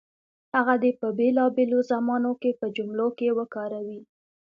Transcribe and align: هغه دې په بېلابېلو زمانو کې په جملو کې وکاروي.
هغه 0.55 0.73
دې 0.83 0.91
په 1.01 1.07
بېلابېلو 1.17 1.79
زمانو 1.91 2.31
کې 2.41 2.51
په 2.59 2.65
جملو 2.77 3.07
کې 3.17 3.35
وکاروي. 3.37 4.01